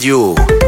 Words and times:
radio. 0.00 0.59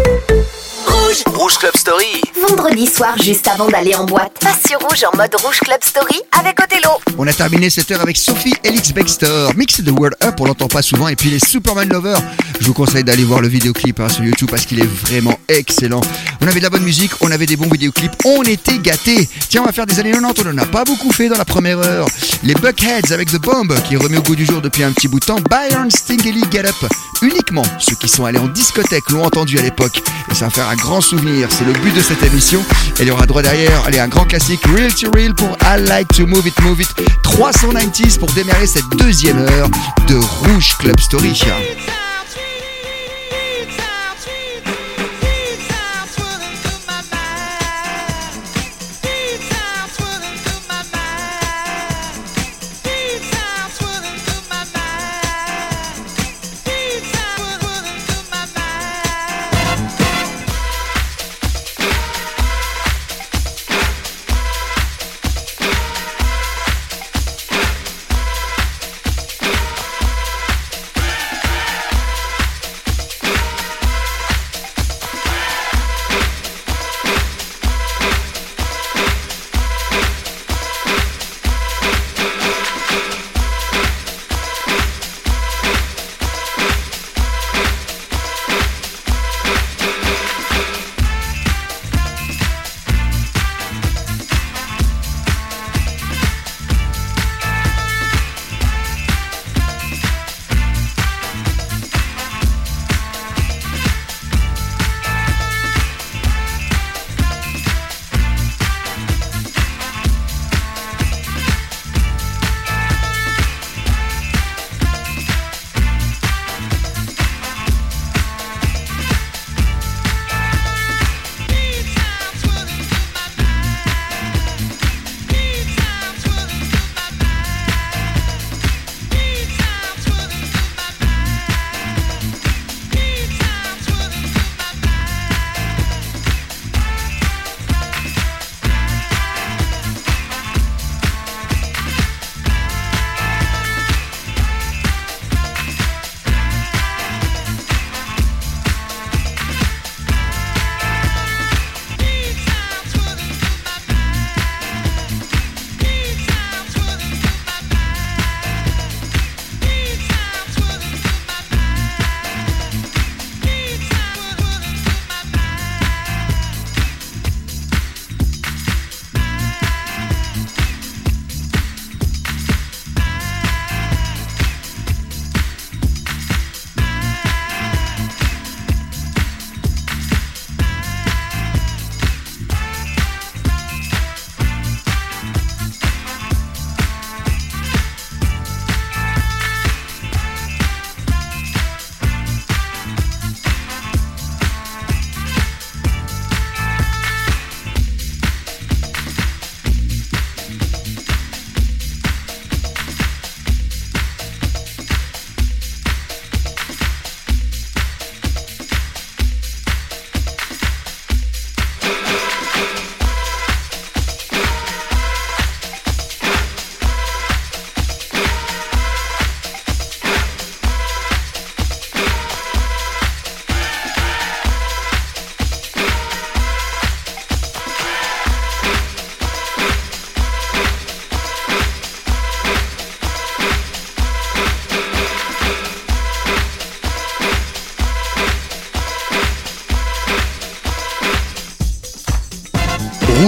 Rouge. 1.52 1.58
Club 1.58 1.76
Story. 1.76 2.22
Vendredi 2.48 2.86
soir, 2.86 3.16
juste 3.22 3.48
avant 3.48 3.68
d'aller 3.68 3.94
en 3.94 4.04
boîte, 4.04 4.32
passe 4.40 4.62
sur 4.68 4.78
Rouge 4.80 5.04
en 5.12 5.16
mode 5.16 5.34
Rouge 5.42 5.60
Club 5.60 5.78
Story 5.82 6.20
avec 6.38 6.58
Othello. 6.60 6.90
On 7.18 7.26
a 7.26 7.32
terminé 7.32 7.70
cette 7.70 7.90
heure 7.90 8.00
avec 8.00 8.16
Sophie 8.16 8.54
Elix 8.64 8.92
Baxter. 8.92 9.48
Mix 9.56 9.82
the 9.84 9.90
World 9.90 10.16
Up, 10.24 10.34
on 10.40 10.46
l'entend 10.46 10.68
pas 10.68 10.82
souvent. 10.82 11.08
Et 11.08 11.16
puis 11.16 11.30
les 11.30 11.38
Superman 11.38 11.88
Lovers. 11.88 12.20
Je 12.60 12.66
vous 12.66 12.74
conseille 12.74 13.04
d'aller 13.04 13.24
voir 13.24 13.40
le 13.40 13.48
vidéoclip 13.48 13.98
hein, 14.00 14.08
sur 14.08 14.24
YouTube 14.24 14.48
parce 14.50 14.66
qu'il 14.66 14.80
est 14.80 14.86
vraiment 14.86 15.38
excellent. 15.48 16.00
On 16.40 16.46
avait 16.46 16.60
de 16.60 16.64
la 16.64 16.70
bonne 16.70 16.84
musique, 16.84 17.12
on 17.20 17.30
avait 17.30 17.46
des 17.46 17.56
bons 17.56 17.68
vidéoclips, 17.68 18.12
on 18.24 18.42
était 18.42 18.78
gâtés. 18.78 19.28
Tiens, 19.48 19.62
on 19.62 19.66
va 19.66 19.72
faire 19.72 19.86
des 19.86 19.98
années 19.98 20.12
90, 20.12 20.42
on 20.46 20.50
en 20.50 20.58
a 20.58 20.66
pas 20.66 20.84
beaucoup 20.84 21.12
fait 21.12 21.28
dans 21.28 21.38
la 21.38 21.44
première 21.44 21.78
heure. 21.78 22.06
Les 22.44 22.54
Buckheads 22.54 23.12
avec 23.12 23.30
The 23.30 23.40
Bomb, 23.40 23.74
qui 23.84 23.94
est 23.94 23.96
remis 23.98 24.18
au 24.18 24.22
goût 24.22 24.36
du 24.36 24.46
jour 24.46 24.60
depuis 24.60 24.84
un 24.84 24.92
petit 24.92 25.08
bout 25.08 25.20
de 25.20 25.24
temps. 25.24 25.38
Byron 25.50 25.90
Stingley 25.90 26.40
Get 26.50 26.66
Up. 26.66 26.92
Uniquement 27.20 27.64
ceux 27.78 27.94
qui 27.94 28.08
sont 28.08 28.24
allés 28.24 28.38
en 28.38 28.48
discothèque 28.48 29.10
l'ont 29.10 29.24
entendu 29.24 29.58
à 29.58 29.62
l'époque. 29.62 30.02
Et 30.30 30.34
ça 30.34 30.46
va 30.46 30.50
faire 30.50 30.68
un 30.68 30.76
grand 30.76 31.00
souvenir. 31.00 31.41
C'est 31.50 31.64
le 31.64 31.72
but 31.72 31.94
de 31.94 32.00
cette 32.00 32.22
émission. 32.22 32.62
Et 32.98 33.02
il 33.02 33.08
y 33.08 33.10
aura 33.10 33.26
droit 33.26 33.42
derrière, 33.42 33.84
un 33.86 34.08
grand 34.08 34.24
classique, 34.24 34.60
Real 34.66 34.92
to 34.94 35.10
Real 35.12 35.34
pour 35.34 35.56
I 35.62 35.80
Like 35.80 36.08
to 36.14 36.26
Move 36.26 36.46
It, 36.46 36.60
Move 36.62 36.80
It. 36.80 36.94
390 37.22 38.18
pour 38.18 38.30
démarrer 38.32 38.66
cette 38.66 38.88
deuxième 38.96 39.38
heure 39.38 39.68
de 40.08 40.16
Rouge 40.16 40.76
Club 40.78 40.98
Story. 41.00 41.40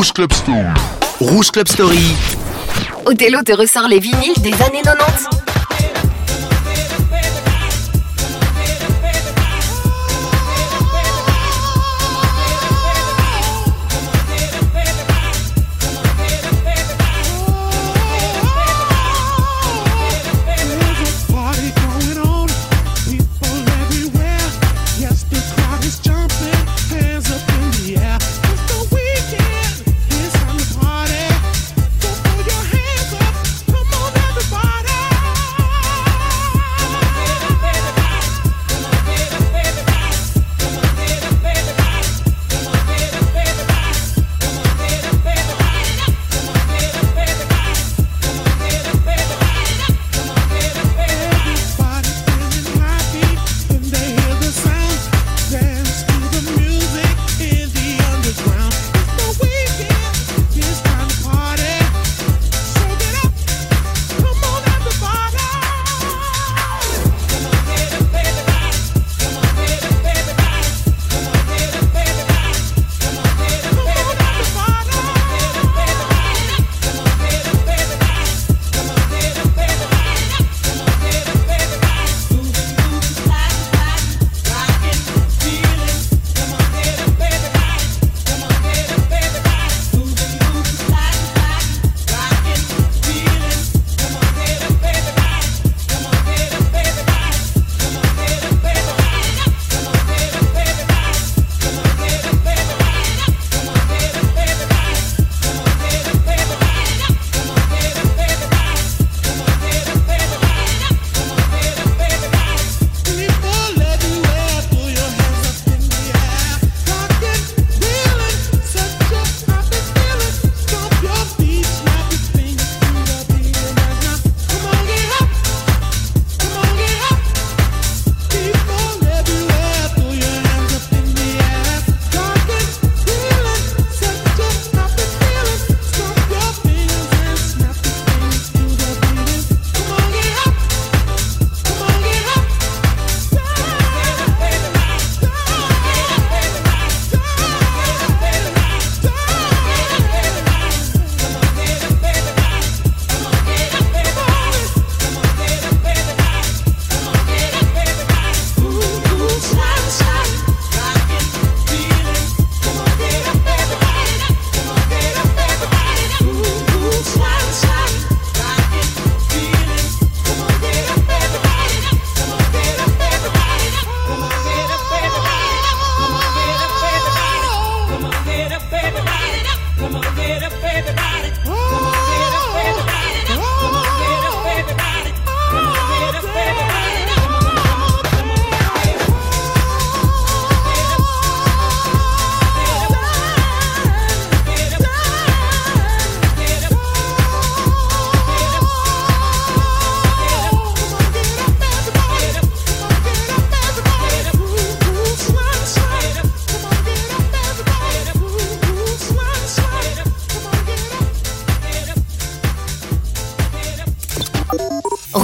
Rouge 0.05 0.13
Club 0.13 0.33
Story. 0.35 0.67
Rouge 1.19 1.51
Club 1.51 1.67
Story. 1.67 2.15
Othello 3.07 3.43
te 3.43 3.53
ressort 3.53 3.89
les 3.89 4.01
vinyles 4.01 4.39
des 4.43 4.53
années 4.63 4.83
90. 4.83 5.44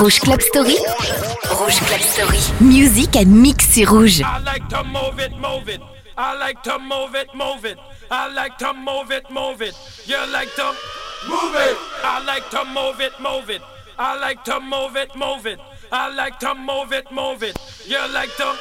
Rouge 0.00 0.18
Club 0.20 0.40
Story. 0.40 0.78
Rouge 1.60 1.78
Club 1.80 2.00
Story. 2.00 2.38
Music 2.58 3.16
and 3.16 3.26
mix 3.26 3.68
sur 3.68 3.84
Rouge. 3.84 4.22
I 4.22 4.38
like 4.38 4.66
to 4.70 4.82
move 4.82 5.20
it, 5.20 5.36
move 5.36 5.68
it. 5.68 5.82
I 6.16 6.38
like 6.38 6.62
to 6.62 6.78
move 6.78 7.14
it, 7.14 7.28
move 7.34 7.66
it. 7.66 7.78
I 8.10 8.32
like 8.32 8.56
to 8.56 8.72
move 8.72 9.10
it, 9.10 9.30
move 9.30 9.60
it. 9.60 9.74
You 10.06 10.16
like 10.32 10.54
to 10.54 10.72
move 11.28 11.54
it. 11.54 11.76
I 12.02 12.24
like 12.24 12.48
to 12.48 12.64
move 12.64 13.02
it, 13.02 13.12
move 13.20 13.50
it. 13.50 13.60
I 13.98 14.18
like 14.18 14.42
to 14.44 14.58
move 14.58 14.96
it, 14.96 15.14
move 15.14 15.44
it. 15.44 15.60
I 15.92 16.08
like 16.14 16.38
to 16.38 16.54
move 16.54 16.92
it, 16.94 17.12
move 17.12 17.42
it. 17.42 17.58
You 17.86 18.00
like 18.14 18.34
to 18.36 18.56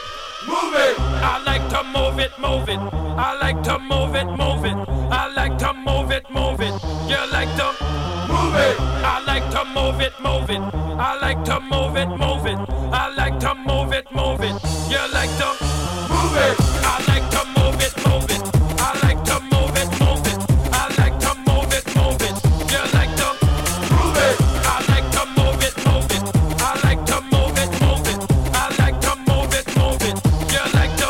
move 0.45 0.75
it. 0.75 0.99
I 0.99 1.41
like 1.45 1.69
to 1.69 1.83
move 1.85 2.19
it, 2.19 2.37
move 2.37 2.67
it. 2.67 2.79
I 3.17 3.39
like 3.39 3.63
to 3.63 3.79
move 3.79 4.13
it, 4.13 4.27
move 4.35 4.65
it. 4.65 4.75
I 5.09 5.31
like 5.33 5.57
to 5.59 5.73
move 5.73 6.11
it, 6.11 6.29
move 6.29 6.59
it. 6.59 6.73
You 7.07 7.31
like 7.31 7.55
to 7.55 7.71
move 8.27 8.55
it. 8.55 8.75
I 9.07 9.23
like 9.25 9.49
to 9.51 9.63
move 9.63 10.01
it, 10.01 10.13
move 10.19 10.49
it. 10.49 10.88
I 11.01 11.17
like 11.21 11.45
to 11.45 11.61
move 11.61 11.95
it, 11.95 12.09
move 12.09 12.45
it. 12.45 12.59
I 12.91 13.13
like 13.15 13.39
to 13.39 13.55
move 13.55 13.93
it, 13.93 14.11
move 14.11 14.41
it. 14.41 14.53
You 14.91 14.99
like 15.13 15.31
to 15.37 15.47
move 16.11 16.35
it. 16.35 16.55
I 16.83 16.99
like 17.07 17.29
to 17.31 17.45
move 17.55 17.79
it, 17.81 17.95
move 18.05 18.29
it. 18.29 18.41
I 18.81 18.99
like 19.03 19.23
to 19.23 19.39
move 19.39 19.75
it, 19.79 19.89
move 20.01 20.27
it. 20.27 20.37
I 20.73 20.93
like 20.99 21.17
to 21.21 21.33
move 21.47 21.71
it, 21.71 21.85
move 21.95 22.21
it. 22.21 22.35
You 22.69 22.83
like 22.91 23.15
to 23.15 23.29
move 23.95 24.17
it. 24.27 24.35
I 24.67 24.83
like 24.91 25.09
to 25.15 25.23
move 25.39 25.63
it, 25.63 25.75
move 25.87 26.11
it. 26.11 26.23
I 26.59 26.75
like 26.83 27.05
to 27.05 27.21
move 27.31 27.57
it, 27.57 27.71
move 27.79 28.07
it. 28.11 28.19
I 28.53 28.67
like 28.79 28.99
to 28.99 29.15
move 29.23 29.53
it, 29.55 29.67
move 29.79 30.03
it. 30.03 30.15
You 30.51 30.63
like 30.75 30.95
to 30.99 31.09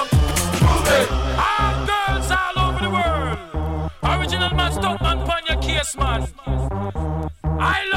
move 0.61 0.87
it. 0.99 1.07
All 1.49 1.75
girls 1.89 2.29
all 2.29 2.57
over 2.69 2.79
the 2.85 2.91
world. 2.91 3.91
Original 4.03 4.53
man, 4.53 4.71
stop 4.71 5.01
man, 5.01 5.25
pon 5.25 5.41
your 5.47 5.57
case, 5.61 5.97
man. 5.97 6.27
I 7.61 7.88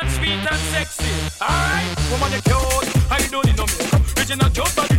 and 0.00 0.10
sweet 0.10 0.44
and 0.50 0.62
sexy. 0.72 1.10
Alright, 1.40 1.86
woman 2.10 2.32
you 2.32 2.42
cute, 2.42 2.88
you 3.22 3.30
don't 3.30 3.46
need 3.46 3.56
no 3.56 3.66
makeup. 3.66 4.02
Original 4.16 4.50
cute 4.50 4.76
body, 4.76 4.98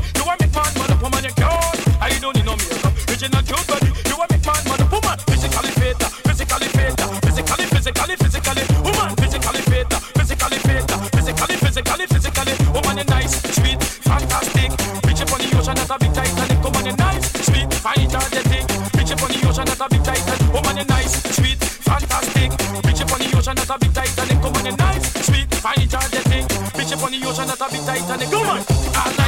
sweet, 25.74 25.91
fine, 25.91 26.03
energetic. 26.03 26.77
Reach 26.77 26.93
up 26.93 27.03
on 27.03 27.12
the 27.12 27.27
ocean, 27.27 27.48
that's 27.48 27.62
a 27.62 27.69
big 27.69 27.86
Titanic, 27.86 28.29
woman. 28.31 28.63
I 28.93 29.15
like 29.17 29.17
to 29.17 29.25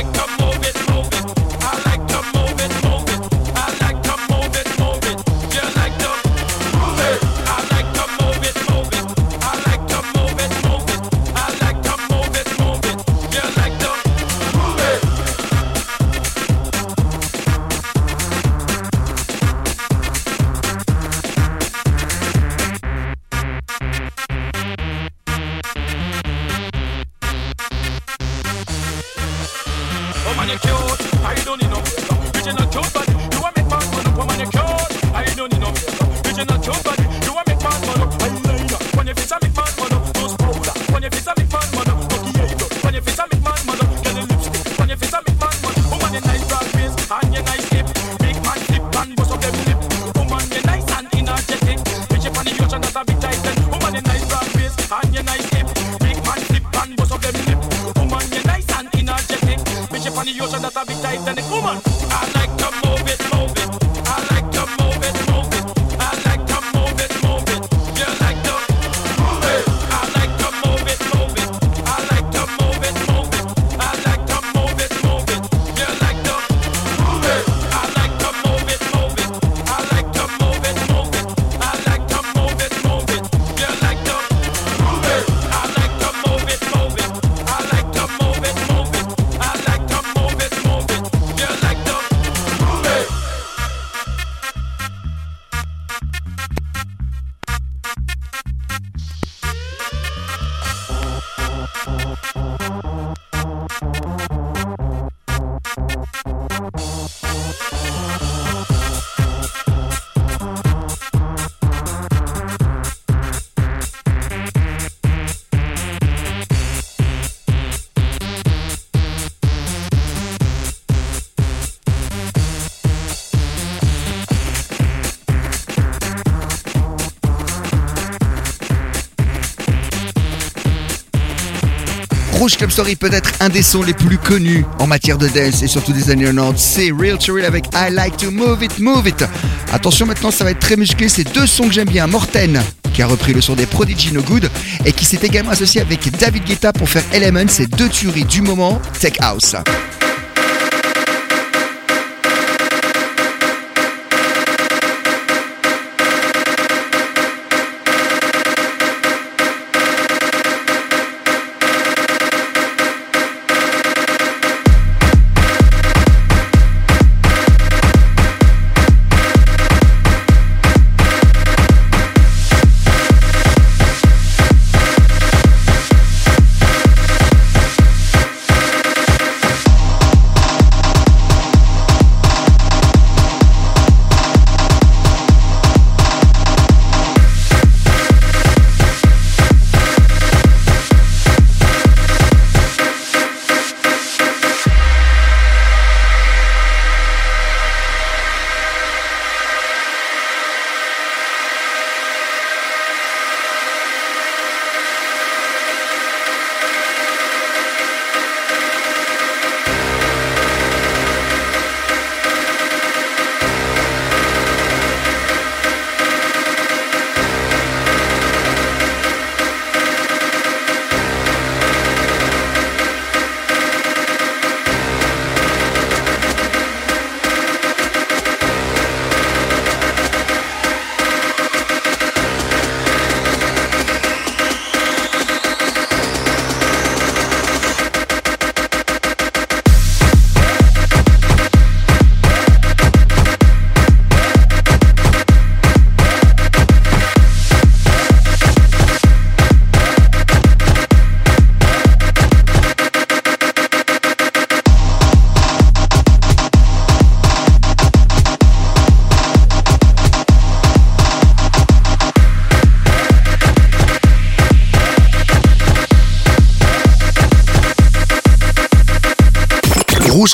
Club 132.55 132.71
Story 132.71 132.95
peut 132.95 133.11
être 133.11 133.31
un 133.41 133.49
des 133.49 133.61
sons 133.61 133.83
les 133.83 133.93
plus 133.93 134.17
connus 134.17 134.63
en 134.79 134.87
matière 134.87 135.17
de 135.17 135.27
dance 135.27 135.63
et 135.63 135.67
surtout 135.67 135.91
des 135.91 136.09
années 136.09 136.25
90. 136.25 136.61
C'est 136.61 136.91
Real 136.91 137.17
to 137.17 137.35
avec 137.37 137.65
I 137.73 137.91
Like 137.91 138.15
to 138.17 138.31
Move 138.31 138.63
It, 138.63 138.79
Move 138.79 139.07
It. 139.07 139.25
Attention 139.73 140.05
maintenant, 140.05 140.31
ça 140.31 140.43
va 140.43 140.51
être 140.51 140.59
très 140.59 140.77
musclé. 140.77 141.09
C'est 141.09 141.25
deux 141.33 141.47
sons 141.47 141.67
que 141.67 141.73
j'aime 141.73 141.89
bien. 141.89 142.07
Morten, 142.07 142.61
qui 142.93 143.01
a 143.01 143.07
repris 143.07 143.33
le 143.33 143.41
son 143.41 143.55
des 143.55 143.65
Prodigy 143.65 144.13
No 144.13 144.21
Good 144.21 144.49
et 144.85 144.93
qui 144.93 145.03
s'est 145.03 145.19
également 145.23 145.51
associé 145.51 145.81
avec 145.81 146.09
David 146.17 146.43
Guetta 146.45 146.71
pour 146.71 146.89
faire 146.89 147.03
Element. 147.11 147.47
C'est 147.49 147.69
deux 147.69 147.89
tueries 147.89 148.25
du 148.25 148.41
moment. 148.41 148.79
Tech 148.99 149.13
House. 149.19 149.55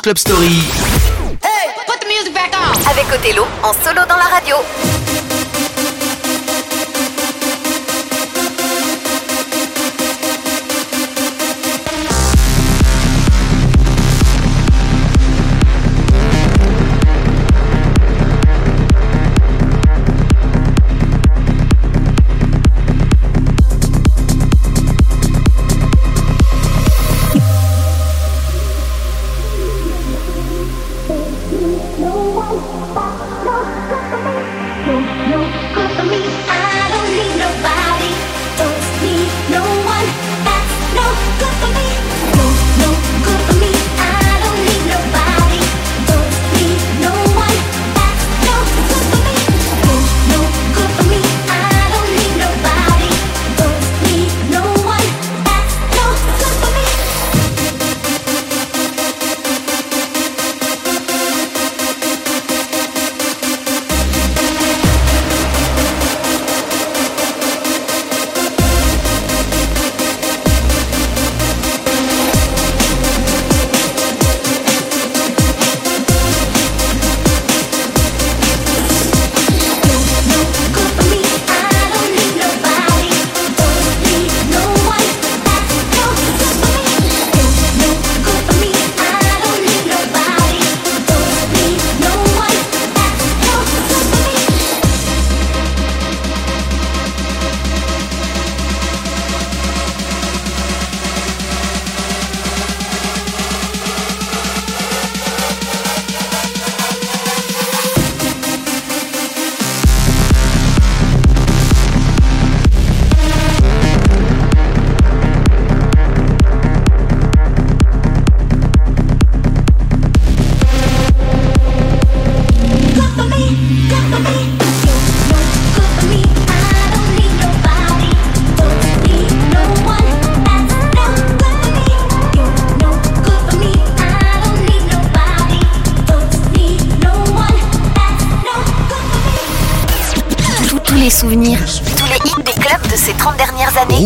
Club 0.01 0.17
Story. 0.17 0.92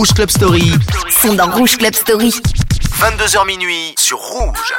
Rouge 0.08 0.16
Club 0.16 0.30
Story. 0.30 0.72
Sont 1.22 1.34
dans 1.34 1.50
Rouge 1.52 1.78
Club 1.78 1.94
Story. 1.94 2.32
22h 3.02 3.46
minuit 3.46 3.94
sur 4.00 4.18
Rouge. 4.18 4.74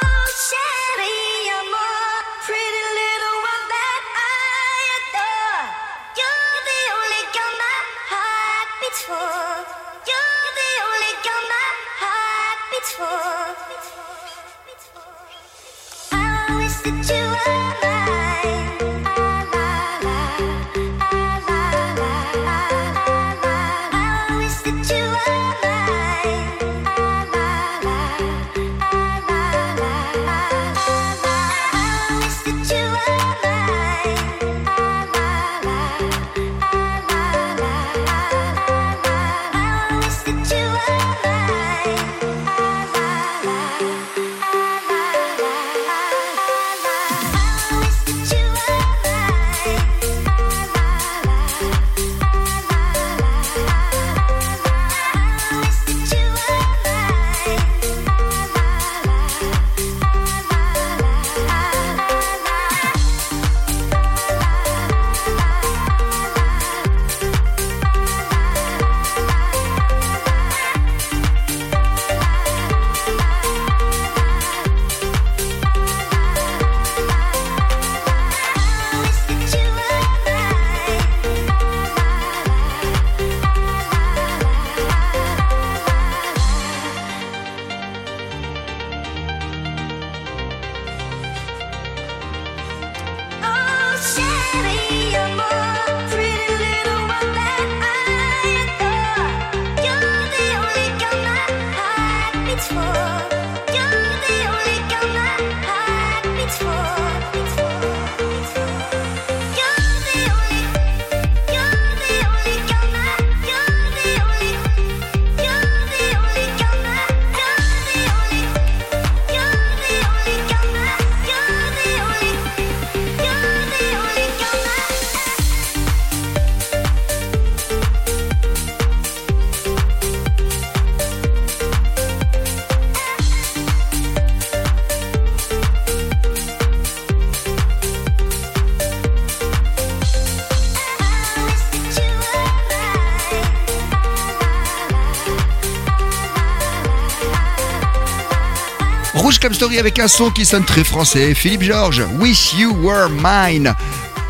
Rouge 149.13 149.39
Club 149.39 149.53
Story 149.53 149.79
avec 149.79 149.99
un 149.99 150.07
son 150.07 150.29
qui 150.29 150.45
sonne 150.45 150.63
très 150.65 150.83
français. 150.83 151.33
Philippe 151.33 151.63
Georges, 151.63 152.03
Wish 152.19 152.53
You 152.53 152.75
Were 152.81 153.09
Mine. 153.09 153.73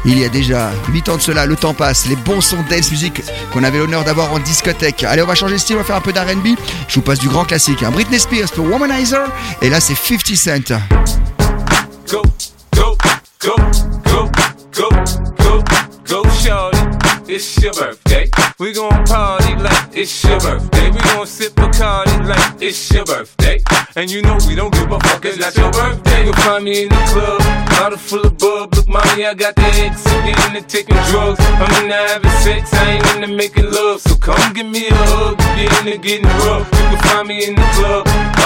Il 0.05 0.17
y 0.17 0.23
a 0.23 0.29
déjà 0.29 0.71
8 0.89 1.09
ans 1.09 1.17
de 1.17 1.21
cela, 1.21 1.45
le 1.45 1.57
temps 1.57 1.73
passe, 1.73 2.05
les 2.07 2.15
bons 2.15 2.39
sons 2.39 2.63
dance 2.69 2.89
music 2.89 3.21
qu'on 3.51 3.63
avait 3.65 3.79
l'honneur 3.79 4.05
d'avoir 4.05 4.31
en 4.31 4.39
discothèque. 4.39 5.03
Allez, 5.03 5.21
on 5.21 5.25
va 5.27 5.35
changer 5.35 5.55
de 5.55 5.59
style, 5.59 5.75
on 5.75 5.79
va 5.79 5.85
faire 5.85 5.97
un 5.97 6.01
peu 6.01 6.13
d'R&B. 6.13 6.57
Je 6.87 6.95
vous 6.95 7.01
passe 7.01 7.19
du 7.19 7.27
grand 7.27 7.43
classique, 7.43 7.83
hein. 7.83 7.91
Britney 7.91 8.19
Spears 8.19 8.49
pour 8.51 8.65
Womanizer, 8.65 9.27
et 9.61 9.69
là 9.69 9.81
c'est 9.81 9.95
50 9.95 10.35
Cent. 10.35 10.79
Go, 12.09 12.21
go, 12.73 12.97
go, 13.41 13.55
go, 14.05 14.29
go, 14.73 14.89
go, 15.37 15.63
go, 16.07 16.23
shorty. 16.41 16.77
It's 17.27 17.57
your 17.57 17.73
birthday. 17.73 18.29
We 18.59 18.73
gon' 18.73 19.05
party 19.05 19.55
like 19.55 19.95
it's 19.95 20.21
your 20.21 20.37
birthday. 20.41 20.91
We 20.91 20.99
gon' 20.99 21.25
sip 21.25 21.53
Bacardi 21.53 22.27
like 22.27 22.61
it's 22.61 22.91
your 22.91 23.05
birthday. 23.05 23.63
And 23.95 24.11
you 24.11 24.21
know 24.21 24.37
we 24.49 24.53
don't 24.53 24.73
give 24.73 24.91
a 24.91 24.99
fuck, 24.99 25.23
it's 25.23 25.39
not 25.39 25.55
your 25.55 25.71
birthday. 25.71 26.25
You'll 26.25 26.33
find 26.33 26.65
me 26.65 26.83
in 26.83 26.89
the 26.89 27.01
club, 27.07 27.39
bottle 27.69 27.97
full 27.97 28.27
of 28.27 28.37
bub. 28.37 28.75
Look, 28.75 28.85
mommy, 28.89 29.25
I 29.25 29.33
got 29.33 29.55
the 29.55 29.61
X. 29.61 30.05
I'm 30.05 30.57
into 30.57 30.67
taking 30.67 30.97
drugs. 31.07 31.39
I'm 31.39 31.83
into 31.83 31.95
having 31.95 32.31
sex, 32.43 32.73
I 32.73 32.99
ain't 32.99 33.23
into 33.23 33.33
making 33.33 33.71
love. 33.71 34.01
So 34.01 34.17
come 34.17 34.51
give 34.51 34.67
me 34.67 34.89
a 34.89 34.93
hug, 34.93 35.37
get 35.55 35.71
into 35.79 35.97
getting 35.97 36.27
rough. 36.43 36.67
You 36.67 36.83
can 36.91 36.99
find 37.07 37.27
me 37.29 37.47
in 37.47 37.55
the 37.55 37.67
club, 37.79 38.07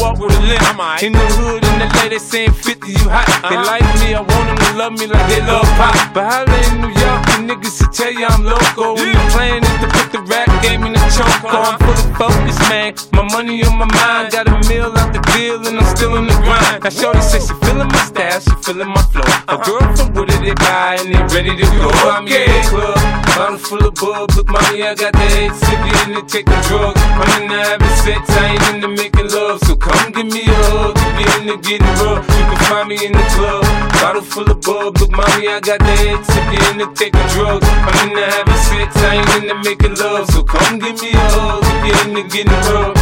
walk 0.00 0.18
with 0.18 0.32
a 0.32 0.40
limp. 0.40 0.66
In 1.02 1.12
the 1.12 1.26
hood, 1.40 1.64
in 1.64 1.78
the 1.78 1.88
lady 2.00 2.18
saying 2.18 2.52
50, 2.52 2.88
you 2.88 3.08
hot. 3.08 3.26
They 3.48 3.56
uh-huh. 3.56 3.68
like 3.68 3.86
me, 4.00 4.14
I 4.14 4.20
want 4.20 4.46
them 4.48 4.58
to 4.58 4.70
love 4.76 4.92
me 4.96 5.06
like 5.06 5.26
they 5.28 5.40
love 5.44 5.68
pop. 5.76 5.94
But 6.12 6.24
holla 6.28 6.56
in 6.72 6.80
New 6.80 6.92
York, 6.92 7.20
the 7.32 7.36
niggas 7.48 7.76
to 7.80 7.86
tell 7.92 8.12
you 8.12 8.26
I'm 8.26 8.44
local. 8.44 8.96
When 8.96 9.12
the 9.12 9.26
plan 9.32 9.60
is 9.64 9.76
to 9.84 9.88
put 9.92 10.08
the 10.12 10.20
rap 10.26 10.48
game 10.62 10.84
in 10.84 10.92
the 10.92 11.02
choke. 11.12 11.28
Uh-huh. 11.44 11.76
I'm 11.76 11.78
fully 11.80 12.06
focused, 12.16 12.62
man. 12.68 12.96
My 13.12 13.24
money 13.32 13.62
on 13.64 13.76
my 13.78 13.88
mind, 13.88 14.32
got 14.32 14.48
a 14.48 14.56
meal 14.68 14.92
out 14.96 15.12
the 15.12 15.20
deal, 15.32 15.60
and 15.64 15.78
I'm 15.78 15.88
still 15.96 16.16
in 16.16 16.26
the 16.26 16.36
grind. 16.44 16.82
Now, 16.82 16.90
Shorty 16.90 17.20
says 17.20 17.46
she 17.48 17.54
feeling 17.62 17.88
my 17.88 18.02
style, 18.04 18.40
she 18.40 18.54
feeling 18.64 18.90
my 18.90 19.02
flow. 19.12 19.22
A 19.22 19.54
uh-huh. 19.54 19.64
girl 19.64 19.84
from 19.96 20.08
Wooded, 20.16 20.42
they 20.42 20.56
buy, 20.56 20.98
and 21.00 21.12
they 21.12 21.22
ready 21.30 21.54
to 21.56 21.66
go. 21.76 21.88
I'm 22.10 22.26
in 22.26 22.48
the 22.48 22.62
club, 22.68 22.98
bottle 23.36 23.58
full 23.58 23.84
of 23.86 23.94
bub. 23.94 24.32
Look, 24.34 24.48
mommy, 24.48 24.82
I 24.82 24.94
got 24.96 25.12
the 25.12 25.26
head 25.36 25.52
sippy 25.54 25.92
into 26.04 26.24
taking 26.26 26.60
drugs. 26.66 27.00
I'm 27.00 27.42
in 27.42 27.48
the 27.48 27.58
having 27.62 27.96
sex, 28.02 28.20
I 28.34 28.56
ain't 28.56 28.74
into 28.74 28.88
making 28.88 29.28
love. 29.30 29.60
So 29.62 29.75
come 29.76 30.12
give 30.12 30.26
me 30.26 30.42
a 30.42 30.58
hug, 30.70 30.94
get 31.18 31.40
into 31.40 31.56
getting 31.58 31.94
rough. 32.00 32.24
You 32.24 32.44
can 32.48 32.58
find 32.68 32.88
me 32.88 32.96
in 33.04 33.12
the 33.12 33.26
club, 33.34 33.64
bottle 34.00 34.22
full 34.22 34.50
of 34.50 34.60
bub. 34.60 34.98
Look, 34.98 35.10
mommy, 35.10 35.48
I 35.48 35.60
got 35.60 35.78
the 35.78 35.94
head 36.02 36.20
sippy 36.24 36.58
into 36.70 36.86
taking 36.94 37.26
drugs. 37.34 37.66
I'm 37.66 38.08
in 38.08 38.14
the 38.14 38.24
having 38.24 38.62
sex, 38.68 38.96
I 38.96 39.20
ain't 39.20 39.42
into 39.42 39.56
making 39.66 39.94
love. 39.96 40.28
So 40.30 40.42
come 40.42 40.78
give 40.78 41.00
me 41.02 41.10
a 41.12 41.26
hug, 41.34 41.62
get 41.84 42.06
into 42.06 42.22
getting 42.28 42.62
rough. 42.70 42.96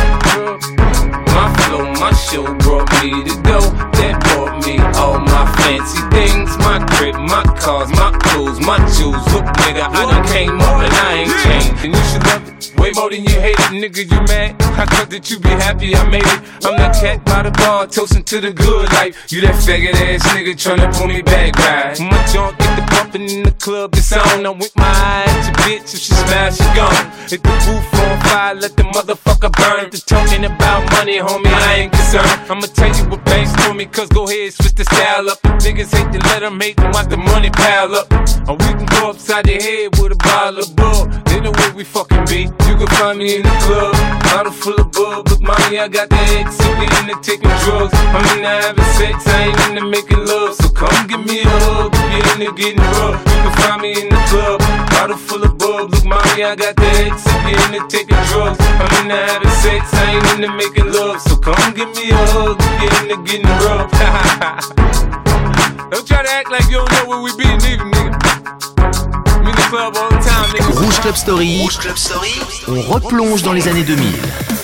My 1.35 1.53
flow, 1.65 1.85
my 2.01 2.13
show 2.13 2.45
brought 2.65 2.91
me 3.03 3.25
to 3.25 3.35
go. 3.43 3.61
That 3.99 4.24
me 4.67 4.79
all 4.97 5.19
my 5.19 5.45
fancy 5.59 6.01
things. 6.11 6.57
My 6.59 6.85
crib, 6.97 7.17
my 7.17 7.43
cars, 7.59 7.91
my 7.91 8.11
clothes, 8.23 8.61
my 8.61 8.79
shoes. 8.91 9.21
Look, 9.33 9.45
nigga, 9.63 9.85
I 9.89 10.03
done 10.11 10.27
came 10.27 10.61
up 10.61 10.83
and 10.83 10.93
I 10.93 11.13
ain't 11.21 11.37
changed. 11.45 11.85
And 11.85 11.95
you 11.95 12.05
should 12.11 12.25
love 12.27 12.49
it 12.49 12.55
way 12.85 12.93
more 12.93 13.11
than 13.11 13.25
you 13.25 13.41
hate 13.41 13.59
it, 13.59 13.73
nigga. 13.73 14.03
You 14.11 14.21
mad? 14.29 14.61
I 14.77 14.85
thought 14.87 15.11
that 15.11 15.31
you 15.31 15.39
be 15.39 15.49
happy 15.49 15.95
I 15.95 16.09
made 16.09 16.27
it. 16.27 16.41
I'm 16.65 16.77
that 16.77 16.95
cat 17.01 17.25
by 17.25 17.43
the 17.43 17.51
bar, 17.53 17.87
toasting 17.87 18.25
to 18.25 18.41
the 18.41 18.53
good 18.53 18.93
life. 18.93 19.15
You 19.33 19.41
that 19.43 19.55
faggot 19.65 19.95
ass 19.95 20.23
nigga 20.35 20.55
tryna 20.55 20.93
pull 20.97 21.09
me 21.09 21.23
back, 21.23 21.57
right? 21.59 21.99
My 22.01 22.21
junk 22.33 22.59
get 22.59 22.73
the 22.77 22.85
bumping 22.93 23.29
in 23.29 23.43
the 23.45 23.53
club, 23.53 23.95
it's 23.95 24.13
on. 24.13 24.47
I'm 24.47 24.59
with 24.59 24.75
my 24.77 24.85
eye 24.85 25.25
at 25.27 25.45
your 25.47 25.57
bitch, 25.65 25.95
if 25.95 26.01
she 26.01 26.13
smash, 26.13 26.57
she 26.59 26.69
gone. 26.75 27.05
Hit 27.29 27.43
the 27.43 27.55
roof 27.67 27.95
on 27.95 28.21
fire, 28.27 28.55
let 28.55 28.77
the 28.77 28.85
motherfucker 28.85 29.53
burn. 29.53 29.91
The 29.91 29.99
talking 30.05 30.45
about 30.45 30.83
money, 30.93 31.19
homie, 31.19 31.53
I 31.53 31.87
ain't 31.87 31.93
concerned. 31.93 32.51
I'ma 32.51 32.67
tell 32.75 32.93
you 32.97 33.05
what 33.11 33.25
banks 33.25 33.53
told 33.63 33.77
me, 33.77 33.87
cause 33.87 34.09
go 34.09 34.27
ahead, 34.27 34.53
switch 34.55 34.75
the 34.75 34.85
style 34.85 35.29
up. 35.29 35.39
If 35.45 35.65
niggas 35.65 35.91
hate 35.91 36.13
to 36.13 36.19
let 36.31 36.41
them 36.41 36.61
hate 36.61 36.77
them, 36.77 36.93
watch 36.93 37.09
the 37.09 37.17
money 37.17 37.51
pile 37.51 37.95
up. 37.95 38.07
Or 38.49 38.57
we 38.57 38.71
can 38.79 38.87
go 38.87 39.11
upside 39.11 39.47
the 39.47 39.57
head 39.59 39.99
with 39.99 40.13
a 40.13 40.17
bottle 40.17 40.61
of 40.63 40.77
bull. 40.77 41.07
They 41.27 41.41
know 41.41 41.53
where 41.53 41.75
we 41.75 41.85
fucking 41.85 42.25
be. 42.27 42.51
You 42.69 42.75
can 42.79 42.87
find 42.99 43.19
me 43.19 43.37
in 43.37 43.43
the 43.43 43.55
club, 43.67 43.95
bottle 44.31 44.53
full 44.53 44.79
of 44.79 44.93
bub. 44.93 45.29
Look, 45.29 45.41
mommy, 45.41 45.79
I 45.79 45.89
got 45.89 46.09
the 46.09 46.21
X, 46.39 46.57
so 46.57 46.69
we 46.79 46.87
into 47.01 47.17
taking 47.23 47.51
drugs. 47.65 47.95
I'm 48.15 48.25
into 48.37 48.49
having 48.49 48.91
sex, 48.99 49.27
I 49.27 49.51
ain't 49.51 49.61
into 49.69 49.85
making 49.89 50.23
love. 50.27 50.55
So 50.55 50.69
come 50.71 51.07
give 51.07 51.25
me 51.25 51.43
a 51.43 51.49
hug, 51.49 51.93
get 51.93 52.25
into 52.39 52.53
getting 52.55 52.85
rough. 52.99 53.19
You 53.25 53.39
can 53.43 53.55
find 53.63 53.83
me 53.83 53.91
in 54.03 54.09
the 54.09 54.21
club, 54.31 54.61
bottle 55.15 55.27
full 55.27 55.43
of 55.45 55.59
bub. 55.59 55.91
Look, 55.91 56.05
mommy, 56.05 56.45
I 56.45 56.55
got 56.57 56.77
the 56.77 56.83
X, 56.83 57.25
we 57.45 57.53
into 57.53 57.87
taking 57.89 58.17
drugs. 58.29 58.59
I'm 58.61 59.03
into 59.03 59.17
having 59.17 59.51
sex, 59.63 59.93
I 59.95 60.15
ain't 60.15 60.27
into 60.35 60.51
making 60.57 60.93
love. 60.93 61.21
So 61.23 61.37
come 61.37 61.75
give 61.75 61.95
me 61.97 62.11
a 62.11 62.17
hug, 62.17 62.59
get 62.81 62.93
into 63.03 63.17
getting 63.23 63.47
rough. 63.65 63.91
don't 65.91 66.07
try 66.07 66.23
to 66.23 66.31
act 66.31 66.51
like 66.51 66.65
you 66.65 66.79
don't 66.79 66.91
know 66.93 67.07
where 67.09 67.21
we 67.23 67.35
be, 67.37 67.45
nigga, 67.45 67.91
nigga. 67.91 68.15
I'm 69.27 69.47
in 69.47 69.55
the 69.55 69.67
club 69.71 69.97
all 69.97 70.11
the 70.11 70.19
time, 70.19 70.51
nigga. 70.51 70.81
Rouge 70.81 70.99
Club 70.99 71.17
Story. 71.17 71.61
Rouge 71.63 71.79
Club 71.79 71.97
Story. 71.97 72.35
On 72.69 72.81
replonge 72.93 73.43
dans 73.43 73.53
les 73.53 73.69
années 73.69 73.85
2000. 73.85 74.64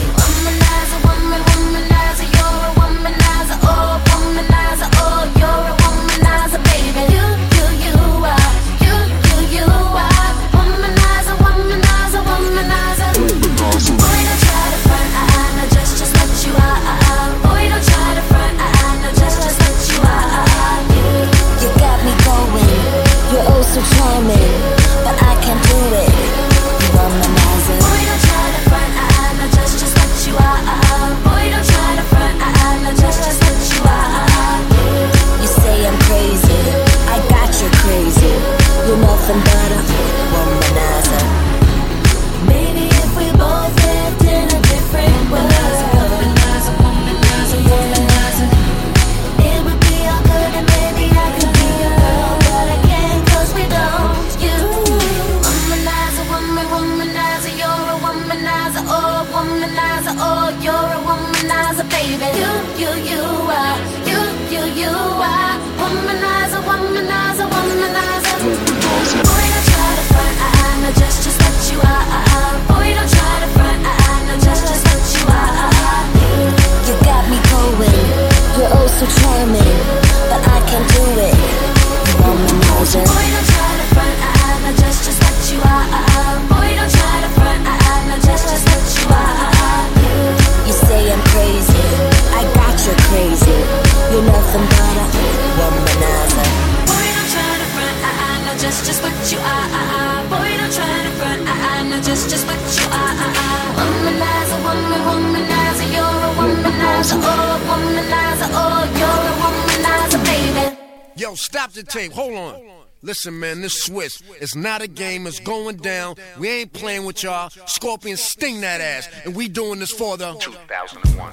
Listen, 113.21 113.39
man, 113.39 113.61
this 113.61 113.87
Swizz. 113.87 114.23
It's 114.41 114.55
not 114.55 114.81
a 114.81 114.87
game. 114.87 115.27
It's 115.27 115.39
going 115.39 115.75
down. 115.75 116.15
We 116.39 116.49
ain't 116.49 116.73
playing 116.73 117.05
with 117.05 117.21
y'all. 117.21 117.51
Scorpion 117.67 118.17
sting 118.17 118.61
that 118.61 118.81
ass. 118.81 119.07
And 119.25 119.35
we 119.35 119.47
doing 119.47 119.77
this 119.77 119.91
for 119.91 120.17
the 120.17 120.33
2001. 120.39 121.31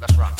Let's 0.00 0.16
rock. 0.16 0.32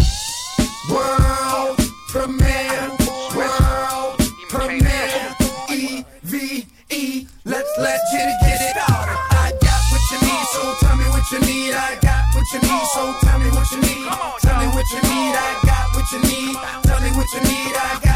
World 0.89 1.77
premiere. 2.09 2.89
World 3.37 4.17
premiere. 4.49 5.37
E 5.69 6.03
V 6.23 6.65
E. 6.89 7.27
Let's 7.45 7.71
get 7.77 8.31
it, 8.31 8.37
get 8.41 8.59
it 8.59 8.71
started. 8.73 9.19
I 9.37 9.53
got 9.61 9.83
what 9.93 10.01
you 10.09 10.19
need, 10.25 10.47
so 10.49 10.63
tell 10.81 10.97
me 10.97 11.05
what 11.13 11.31
you 11.31 11.41
need. 11.41 11.75
I 11.75 11.99
got 12.01 12.25
what 12.33 12.47
you 12.55 12.61
need, 12.65 12.87
so 12.97 13.13
tell 13.21 13.39
me 13.39 13.51
what 13.51 13.71
you 13.71 13.81
need. 13.85 14.09
Tell 14.41 14.59
me 14.65 14.69
what 14.73 14.89
you 14.89 15.03
need. 15.13 15.37
I 15.37 15.61
got 15.61 15.93
what 15.93 16.11
you 16.11 16.21
need. 16.25 16.57
Tell 16.89 17.01
me 17.03 17.11
what 17.13 17.29
you 17.35 17.41
need. 17.45 17.77
I 17.77 18.01
got 18.03 18.16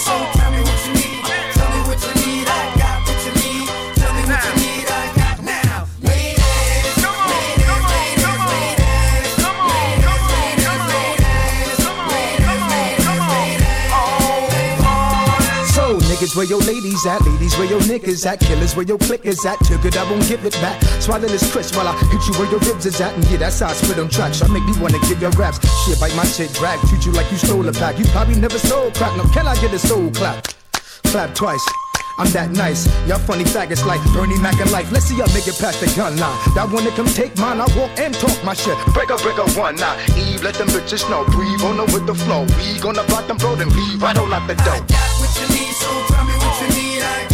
so 0.00 0.39
niggas, 16.30 16.36
where 16.36 16.46
your 16.46 16.60
ladies 16.60 17.06
at? 17.06 17.20
Ladies, 17.22 17.56
where 17.56 17.68
your 17.68 17.80
niggas 17.80 18.26
at? 18.26 18.40
Killers, 18.40 18.76
where 18.76 18.86
your 18.86 18.98
clickers 18.98 19.44
at? 19.44 19.58
Took 19.64 19.84
it, 19.84 19.96
I 19.96 20.10
won't 20.10 20.26
give 20.28 20.44
it 20.44 20.52
back. 20.54 20.82
Swallow 21.00 21.28
this 21.28 21.50
crisp 21.52 21.76
while 21.76 21.88
I 21.88 21.96
hit 21.96 22.26
you 22.26 22.34
where 22.38 22.50
your 22.50 22.60
ribs 22.60 22.86
is 22.86 23.00
at. 23.00 23.14
And 23.14 23.24
yeah, 23.30 23.38
that's 23.38 23.60
how 23.60 23.68
I 23.68 23.72
spit 23.72 23.98
on 23.98 24.08
tracks. 24.08 24.42
I 24.42 24.48
make 24.48 24.64
me 24.64 24.72
wanna 24.80 24.98
give 25.08 25.20
your 25.20 25.30
raps. 25.32 25.58
Shit, 25.84 26.00
bite 26.00 26.14
my 26.16 26.24
shit, 26.24 26.52
drag. 26.54 26.78
Treat 26.88 27.06
you 27.06 27.12
like 27.12 27.30
you 27.30 27.38
stole 27.38 27.68
a 27.68 27.72
pack. 27.72 27.98
You 27.98 28.04
probably 28.06 28.36
never 28.36 28.58
sold 28.58 28.94
crack. 28.94 29.16
No, 29.16 29.24
can 29.24 29.46
I 29.46 29.54
get 29.60 29.72
a 29.72 29.78
soul 29.78 30.10
clap? 30.10 30.46
Clap 31.04 31.34
twice. 31.34 31.64
I'm 32.18 32.28
that 32.32 32.50
nice. 32.50 32.84
Y'all 33.08 33.18
funny 33.18 33.44
faggots 33.44 33.86
like 33.86 34.00
Bernie 34.12 34.38
Mac 34.40 34.60
and 34.60 34.70
life. 34.70 34.92
Let's 34.92 35.06
see 35.06 35.16
y'all 35.16 35.32
make 35.32 35.48
it 35.48 35.58
past 35.58 35.80
the 35.80 35.86
gun 35.96 36.16
line. 36.18 36.36
That 36.54 36.68
wanna 36.70 36.90
come 36.90 37.06
take 37.06 37.36
mine, 37.38 37.60
I 37.60 37.66
walk 37.78 37.96
and 37.98 38.12
talk 38.14 38.36
my 38.44 38.52
shit. 38.52 38.76
Break 38.92 39.10
up, 39.10 39.22
break 39.22 39.38
up 39.38 39.48
one 39.56 39.76
now. 39.76 39.96
Eve, 40.18 40.42
let 40.42 40.54
them 40.54 40.68
bitches 40.68 41.08
know. 41.08 41.24
Breathe 41.24 41.62
on 41.62 41.78
them 41.78 41.88
with 41.94 42.06
the 42.06 42.14
flow. 42.14 42.44
We 42.60 42.78
gonna 42.78 43.04
block 43.04 43.26
them, 43.26 43.38
bro, 43.38 43.56
then 43.56 43.70
leave 43.70 44.04
on 44.04 44.18
out 44.18 44.46
the 44.46 44.54
door 44.54 45.59
like 47.00 47.29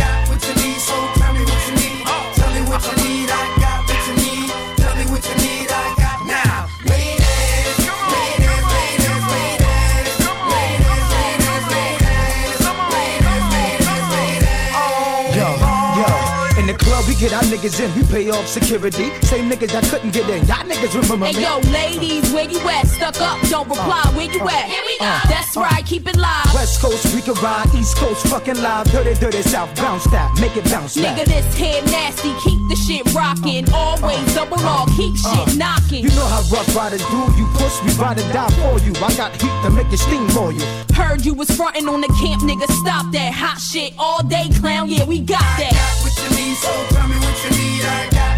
get 17.19 17.33
our 17.33 17.43
niggas 17.43 17.81
in. 17.81 17.89
We 17.97 18.03
pay 18.07 18.31
off 18.31 18.47
security. 18.47 19.11
Same 19.23 19.51
niggas 19.51 19.73
that 19.73 19.85
couldn't 19.85 20.13
get 20.13 20.29
in. 20.29 20.45
Y'all 20.47 20.65
niggas 20.65 20.95
remember 20.95 21.27
Hey 21.27 21.37
me. 21.37 21.43
yo, 21.43 21.59
ladies, 21.73 22.33
where 22.33 22.49
you 22.49 22.59
at? 22.69 22.87
Stuck 22.87 23.21
up, 23.21 23.41
don't 23.49 23.69
reply. 23.69 24.03
Where 24.15 24.31
you 24.31 24.41
at? 24.49 24.65
Here 24.65 24.83
we 24.87 24.97
uh, 25.01 25.21
go. 25.23 25.29
That's 25.29 25.57
right, 25.57 25.85
keep 25.85 26.07
it 26.09 26.17
live. 26.17 26.53
West 26.55 26.81
Coast, 26.81 27.15
we 27.15 27.23
can 27.23 27.35
ride. 27.43 27.67
East 27.75 27.97
Coast, 27.97 28.27
fucking 28.29 28.61
live. 28.61 28.91
Dirty, 28.93 29.15
dirty 29.15 29.43
South. 29.43 29.75
Bounce 29.77 30.05
that. 30.11 30.31
Make 30.41 30.57
it 30.57 30.65
bounce 30.71 30.97
back. 30.97 31.17
Nigga, 31.19 31.27
this 31.27 31.59
head 31.59 31.85
nasty, 31.87 32.33
keep 32.45 32.61
the 32.69 32.77
shit 32.77 33.05
rocking. 33.15 33.65
Always 33.73 34.23
double 34.35 34.61
R, 34.61 34.87
keep 34.97 35.17
shit 35.17 35.57
knocking. 35.57 36.05
You 36.05 36.11
know 36.11 36.27
how 36.27 36.43
rough 36.53 36.69
riders 36.77 37.05
do. 37.09 37.21
You 37.37 37.47
push, 37.55 37.83
me, 37.85 37.93
ride 37.95 38.19
and 38.19 38.33
die 38.33 38.51
for 38.61 38.79
you. 38.85 38.93
I 39.05 39.15
got 39.17 39.33
heat 39.41 39.55
to 39.65 39.71
make 39.71 39.91
it 39.93 39.99
sting 39.99 40.29
for 40.31 40.53
you. 40.53 40.65
Heard 40.95 41.25
you 41.25 41.35
was 41.35 41.51
frontin' 41.51 41.89
on 41.89 42.01
the 42.01 42.09
camp, 42.21 42.43
nigga. 42.43 42.69
Stop 42.81 43.13
that 43.13 43.33
hot 43.33 43.61
shit 43.61 43.93
all 43.99 44.23
day, 44.23 44.49
clown. 44.61 44.89
Yeah, 44.89 45.05
we 45.05 45.21
got 45.21 45.43
I 45.43 45.69
that. 45.71 46.26
Need, 46.37 46.57
so 46.57 46.70
tell 46.90 47.09
me 47.09 47.16
what 47.16 47.37
you 47.44 47.51
need. 47.51 47.83
I 47.85 48.09
got 48.11 48.36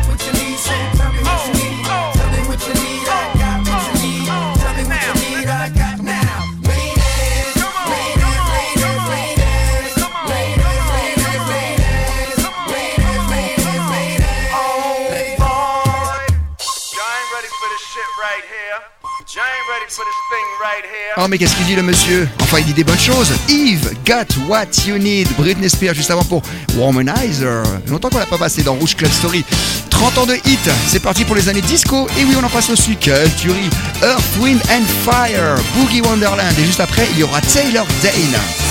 Oh 21.17 21.27
mais 21.29 21.39
qu'est-ce 21.39 21.57
qu'il 21.57 21.67
dit 21.67 21.75
le 21.75 21.83
monsieur? 21.83 22.29
Enfin 22.41 22.59
il 22.59 22.67
dit 22.67 22.75
des 22.75 22.85
bonnes 22.85 22.99
choses. 22.99 23.33
Yves, 23.49 23.93
Got 24.07 24.35
What 24.49 24.87
You 24.87 24.99
Need. 24.99 25.29
Britney 25.37 25.69
Spears 25.69 25.95
juste 25.95 26.11
avant 26.11 26.25
pour 26.25 26.43
Womanizer. 26.77 27.63
Longtemps 27.89 28.09
qu'on 28.09 28.19
l'a 28.19 28.27
pas 28.27 28.39
passé 28.39 28.63
dans 28.63 28.75
Rouge 28.75 28.95
Club 28.97 29.11
Story. 29.11 29.45
30 29.91 30.19
ans 30.19 30.27
de 30.27 30.35
hit. 30.35 30.71
C'est 30.87 31.03
parti 31.03 31.25
pour 31.25 31.35
les 31.35 31.49
années 31.49 31.61
disco. 31.61 32.09
Et 32.19 32.25
oui 32.25 32.35
on 32.41 32.45
en 32.45 32.49
passe 32.49 32.71
aussi. 32.71 32.97
Quelle 32.97 33.33
tuerie. 33.35 33.71
Earth, 34.03 34.23
Wind 34.41 34.61
and 34.71 34.87
Fire. 35.05 35.57
Boogie 35.77 36.01
Wonderland. 36.01 36.59
Et 36.59 36.65
juste 36.65 36.81
après 36.81 37.09
il 37.13 37.19
y 37.19 37.23
aura 37.23 37.41
Taylor 37.41 37.87
Dane. 38.03 38.68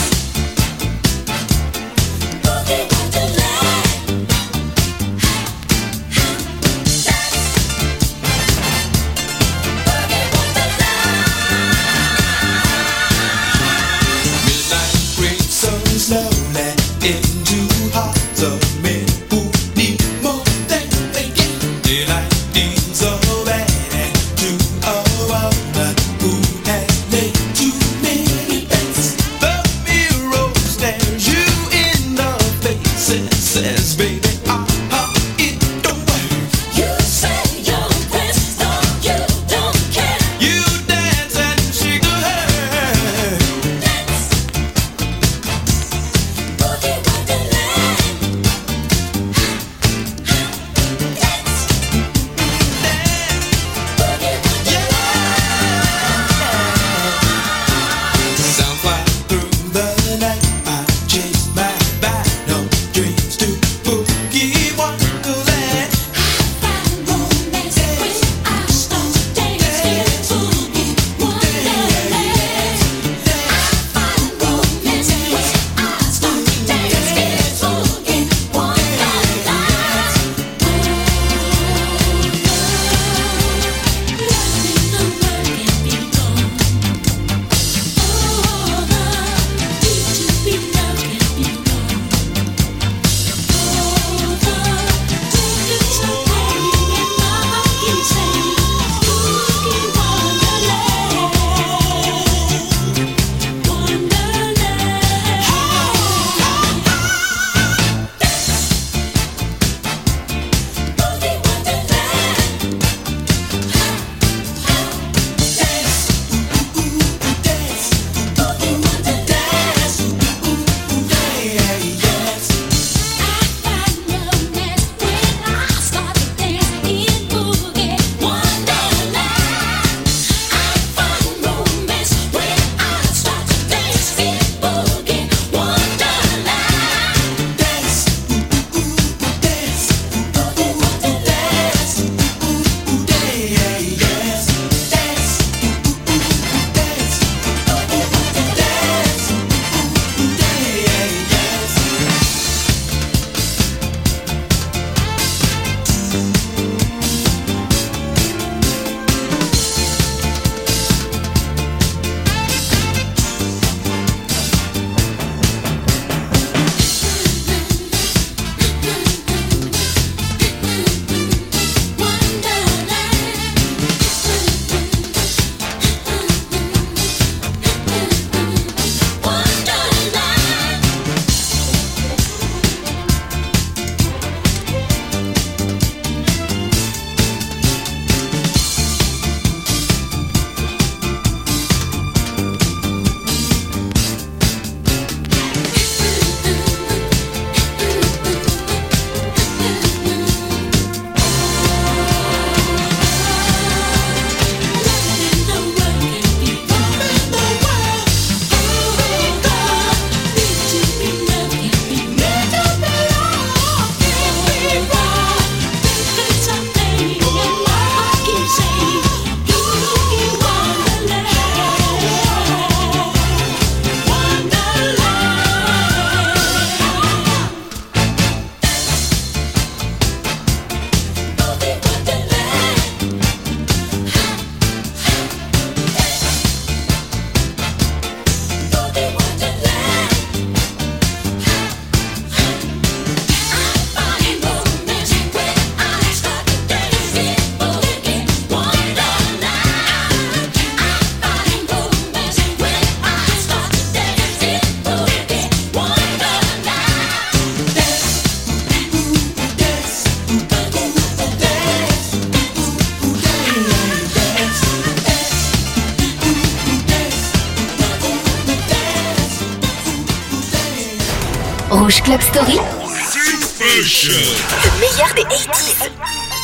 Mix. 275.45 276.36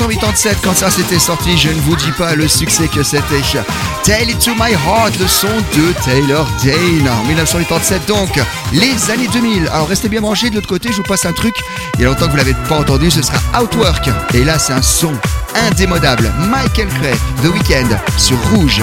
1987 0.00 0.58
quand 0.62 0.74
ça 0.74 0.90
s'était 0.90 1.20
sorti. 1.20 1.56
Je 1.56 1.68
ne 1.68 1.80
vous 1.82 1.94
dis 1.94 2.10
pas 2.12 2.34
le 2.34 2.48
succès 2.48 2.88
que 2.88 3.04
c'était. 3.04 3.42
Tale 4.02 4.30
It 4.30 4.40
to 4.40 4.50
My 4.54 4.72
Heart, 4.72 5.18
le 5.20 5.28
son 5.28 5.46
de 5.46 5.92
Taylor 6.04 6.48
Dane. 6.64 7.08
1987 7.28 8.06
donc, 8.08 8.40
les 8.72 9.10
années 9.12 9.28
2000. 9.28 9.68
Alors 9.68 9.86
restez 9.86 10.08
bien 10.08 10.20
branchés, 10.20 10.50
de 10.50 10.56
l'autre 10.56 10.68
côté 10.68 10.90
je 10.90 10.96
vous 10.96 11.04
passe 11.04 11.24
un 11.26 11.32
truc. 11.32 11.54
Il 11.94 12.02
y 12.02 12.04
a 12.04 12.08
longtemps 12.08 12.26
que 12.26 12.32
vous 12.32 12.36
l'avez 12.36 12.54
pas 12.68 12.78
entendu, 12.80 13.08
ce 13.10 13.22
sera 13.22 13.38
Outwork. 13.62 14.10
Et 14.34 14.42
là 14.42 14.58
c'est 14.58 14.72
un 14.72 14.82
son 14.82 15.12
indémodable. 15.54 16.32
Michael 16.50 16.88
Cray, 16.88 17.14
The 17.42 17.54
Weeknd, 17.54 17.96
sur 18.18 18.36
Rouge. 18.50 18.82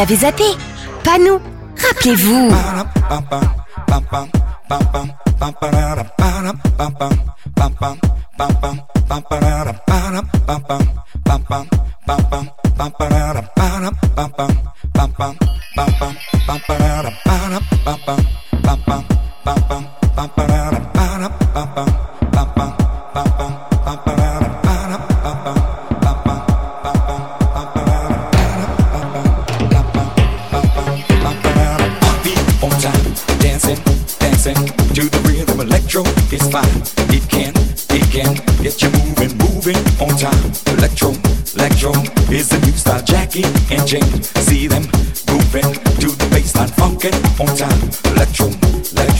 l'avez 0.00 0.16
zappé. 0.16 0.44
Pas 1.04 1.18
nous. 1.18 1.38
Rappelez-vous. 1.76 2.50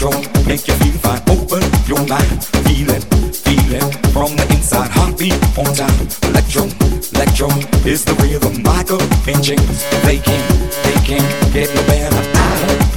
control. 0.00 0.22
Make 0.46 0.66
you 0.66 0.74
feel 0.74 0.96
fine. 1.04 1.20
Open 1.28 1.62
your 1.86 2.00
mind. 2.08 2.44
Feel 2.64 2.88
it, 2.90 3.04
feel 3.34 3.70
it 3.76 3.84
from 4.12 4.34
the 4.36 4.46
inside. 4.50 4.90
Heartbeat 4.90 5.36
on 5.58 5.68
time. 5.76 6.00
Electro, 6.30 6.64
electro 7.12 7.48
is 7.84 8.04
the 8.04 8.14
rhythm. 8.20 8.62
Michael 8.62 9.02
and 9.28 9.42
James, 9.44 9.84
they 10.04 10.18
can't, 10.18 10.46
they 10.84 10.98
can't 11.04 11.52
get 11.52 11.68
no 11.74 11.82
better. 11.84 12.22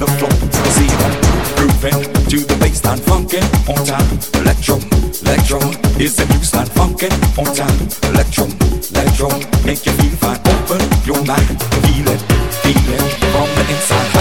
The 0.00 0.06
floor, 0.16 0.32
see 0.76 0.90
them 1.00 1.14
grooving 1.56 2.00
to 2.32 2.38
the 2.40 2.56
baseline. 2.62 3.00
Funkin' 3.04 3.44
on 3.68 3.84
time. 3.84 4.08
Electro, 4.40 4.76
electro 5.22 5.60
is 6.00 6.16
the 6.16 6.24
new 6.32 6.42
style. 6.42 6.70
Funkin' 6.72 7.12
on 7.38 7.52
time. 7.54 7.78
Electro, 8.12 8.48
electro 8.96 9.28
make 9.64 9.84
you 9.84 9.92
feel 9.92 10.16
fine. 10.16 10.40
Open 10.52 10.80
your 11.04 11.22
mind. 11.24 11.60
Feel 11.84 12.08
it, 12.08 12.20
feel 12.64 12.88
it 12.96 13.04
from 13.32 13.48
the 13.56 13.64
inside. 13.68 14.13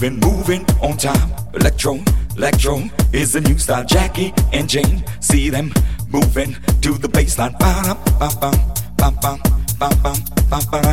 moving, 0.00 0.20
moving 0.20 0.64
on 0.80 0.96
time. 0.96 1.32
Electro, 1.54 1.98
electro 2.36 2.82
is 3.12 3.32
the 3.32 3.40
new 3.40 3.58
style. 3.58 3.84
Jackie 3.84 4.32
and 4.52 4.68
Jane, 4.68 5.04
see 5.20 5.50
them 5.50 5.72
moving 6.08 6.54
to 6.82 6.92
the 6.92 7.08
baseline. 7.08 7.58
Bam, 7.58 7.96
bam, 8.18 8.30
bam, 8.96 9.14
bam, 9.16 9.40
bam, 9.78 10.14
bam, 10.50 10.70
bam. 10.70 10.87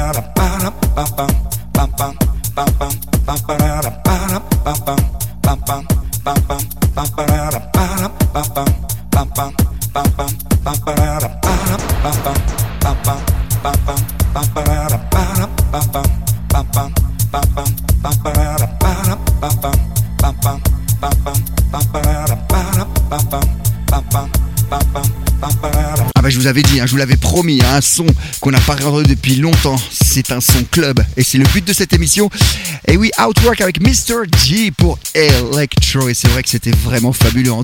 Vous 26.53 26.61
dit, 26.61 26.79
hein, 26.79 26.85
je 26.85 26.91
vous 26.91 26.97
l'avais 26.97 27.17
promis, 27.17 27.59
hein, 27.63 27.75
un 27.77 27.81
son 27.81 28.05
qu'on 28.39 28.51
n'a 28.51 28.59
pas 28.59 28.73
entendu 28.73 29.15
depuis 29.15 29.35
longtemps, 29.35 29.77
c'est 29.91 30.31
un 30.31 30.41
son 30.41 30.63
club 30.69 31.03
et 31.17 31.23
c'est 31.23 31.37
le 31.37 31.45
but 31.45 31.65
de 31.65 31.73
cette 31.73 31.93
émission. 31.93 32.29
Et 32.87 32.97
oui, 32.97 33.11
Outwork 33.19 33.61
avec 33.61 33.81
Mr. 33.81 34.23
G 34.45 34.71
pour 34.71 34.99
Electro 35.13 36.07
et 36.09 36.13
c'est 36.13 36.27
vrai 36.29 36.43
que 36.43 36.49
c'était 36.49 36.71
vraiment 36.71 37.13
fabuleux 37.13 37.51
en 37.51 37.63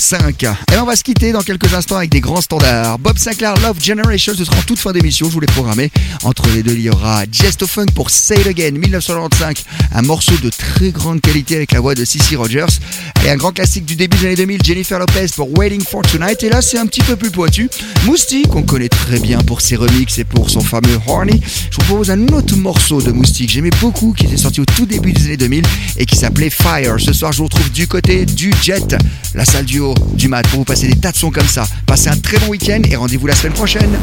2005. 0.00 0.42
Et 0.44 0.78
on 0.78 0.86
va 0.86 0.96
se 0.96 1.04
quitter 1.04 1.32
dans 1.32 1.42
quelques 1.42 1.74
instants 1.74 1.96
avec 1.96 2.10
des 2.10 2.20
grands 2.20 2.40
standards. 2.40 2.98
Bob 2.98 3.18
Sinclair 3.18 3.54
Love 3.62 3.82
Generation, 3.82 4.32
ce 4.34 4.44
sera 4.44 4.56
en 4.56 4.62
toute 4.62 4.78
fin 4.78 4.92
d'émission, 4.92 5.26
je 5.28 5.32
vous 5.32 5.40
l'ai 5.40 5.46
programmé. 5.46 5.90
Entre 6.24 6.48
les 6.54 6.62
deux, 6.62 6.72
il 6.72 6.80
y 6.80 6.90
aura 6.90 7.24
Just 7.30 7.66
Funk 7.66 7.86
pour 7.94 8.08
Say 8.10 8.40
It 8.40 8.46
Again 8.46 8.72
1995, 8.72 9.64
un 9.94 10.02
morceau 10.02 10.32
de 10.42 10.48
très 10.48 10.90
grande 10.90 11.20
qualité 11.20 11.56
avec 11.56 11.72
la 11.72 11.80
voix 11.80 11.94
de 11.94 12.04
Cissy 12.04 12.34
Rogers. 12.34 12.80
Et 13.24 13.30
un 13.30 13.36
grand 13.36 13.52
classique 13.52 13.84
du 13.84 13.96
début 13.96 14.16
des 14.16 14.26
années 14.26 14.36
2000, 14.36 14.62
Jennifer 14.64 14.98
Lopez 14.98 15.26
pour 15.36 15.52
Waiting 15.58 15.82
for 15.82 16.00
Tonight. 16.02 16.42
Et 16.42 16.48
là, 16.48 16.62
c'est 16.62 16.78
un 16.78 16.86
petit 16.86 17.02
peu 17.02 17.16
plus 17.16 17.30
pointu. 17.30 17.68
Moustique, 18.06 18.48
qu'on 18.48 18.62
connaît 18.62 18.88
très 18.88 19.18
bien 19.18 19.38
pour 19.40 19.60
ses 19.60 19.76
remixes 19.76 20.18
et 20.18 20.24
pour 20.24 20.48
son 20.48 20.60
fameux 20.60 20.98
Horny. 21.06 21.40
Je 21.70 21.76
vous 21.76 21.82
propose 21.82 22.10
un 22.10 22.26
autre 22.28 22.56
morceau 22.56 23.02
de 23.02 23.12
Moustique, 23.12 23.50
j'aimais 23.50 23.70
beaucoup, 23.82 24.14
qui 24.14 24.24
était 24.24 24.38
sorti 24.38 24.62
au 24.62 24.64
tout 24.64 24.86
début 24.86 25.12
des 25.12 25.26
années 25.26 25.36
2000 25.36 25.64
et 25.98 26.06
qui 26.06 26.16
s'appelait 26.16 26.48
Fire. 26.48 26.98
Ce 26.98 27.12
soir, 27.12 27.32
je 27.32 27.38
vous 27.38 27.44
retrouve 27.44 27.70
du 27.70 27.86
côté 27.86 28.24
du 28.24 28.52
Jet, 28.62 28.96
la 29.34 29.44
salle 29.44 29.66
du 29.66 29.80
haut 29.80 29.89
du 30.14 30.28
mat, 30.28 30.46
pour 30.48 30.60
vous 30.60 30.64
passer 30.64 30.88
des 30.88 30.96
tas 30.96 31.12
de 31.12 31.16
sons 31.16 31.30
comme 31.30 31.46
ça. 31.46 31.66
Passez 31.86 32.08
un 32.08 32.16
très 32.16 32.38
bon 32.38 32.48
week-end 32.48 32.80
et 32.88 32.96
rendez-vous 32.96 33.26
la 33.26 33.34
semaine 33.34 33.54
prochaine. 33.54 33.96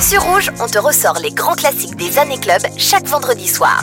Sur 0.00 0.22
Rouge, 0.22 0.50
on 0.58 0.66
te 0.66 0.78
ressort 0.78 1.18
les 1.18 1.30
grands 1.30 1.54
classiques 1.54 1.96
des 1.96 2.18
années 2.18 2.38
club 2.38 2.62
chaque 2.78 3.06
vendredi 3.06 3.46
soir. 3.46 3.82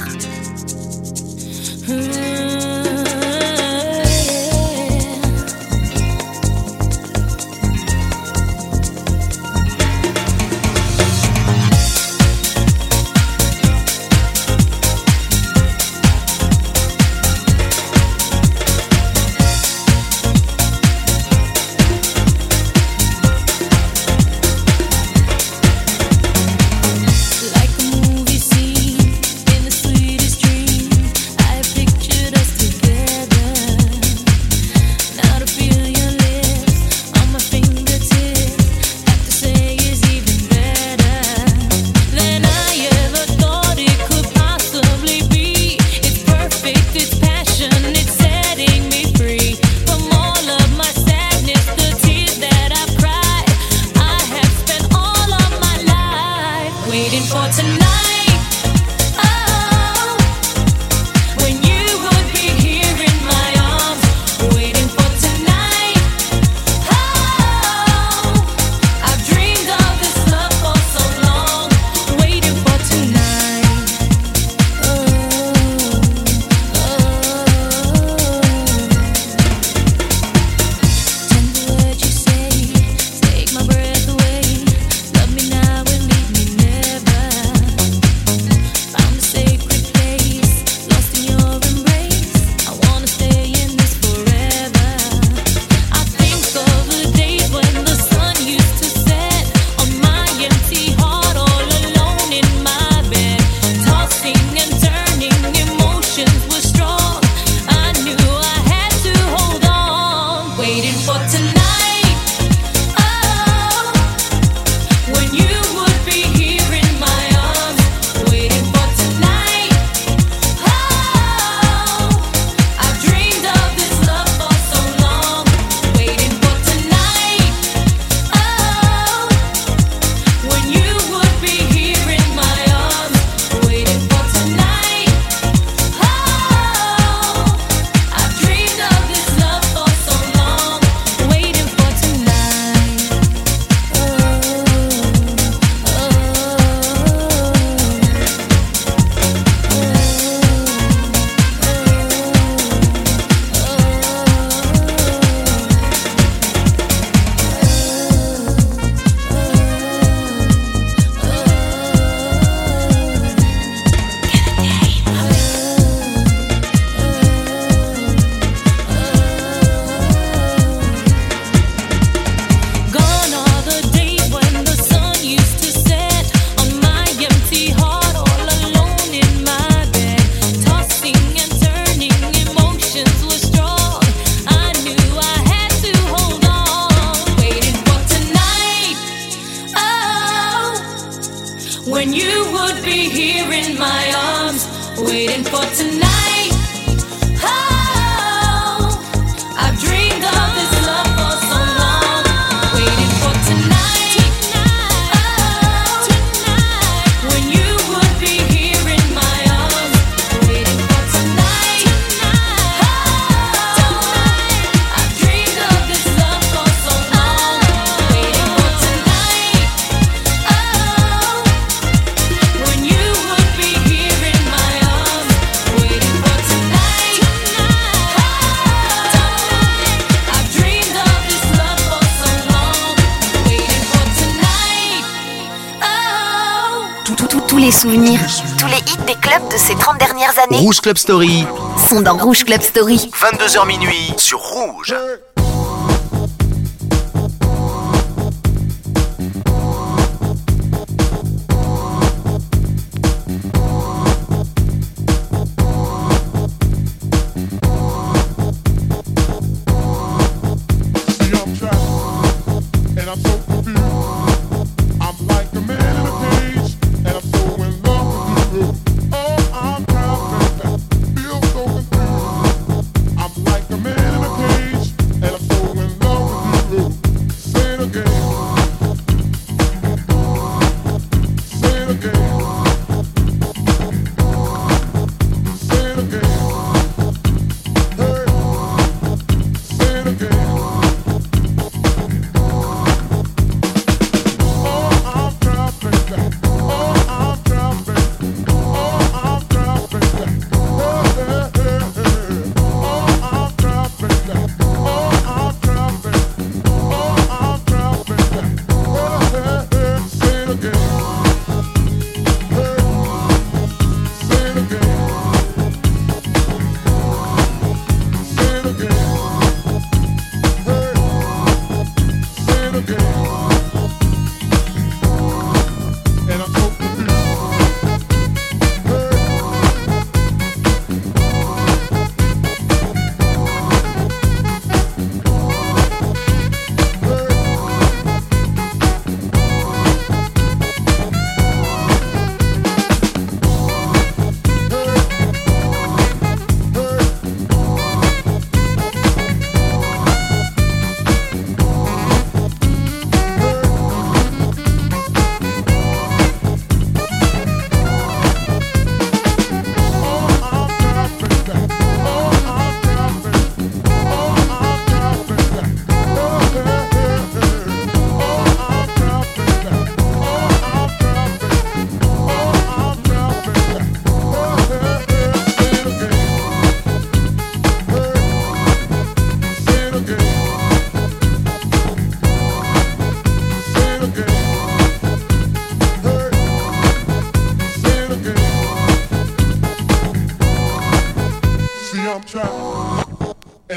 Rouge 240.53 240.81
Club 240.81 240.97
Story. 240.97 241.45
Sont 241.89 242.01
dans 242.01 242.17
Rouge 242.17 242.43
Club 242.43 242.61
Story. 242.61 243.09
22h 243.13 243.65
minuit 243.65 244.13
sur 244.17 244.39
Rouge. 244.39 244.93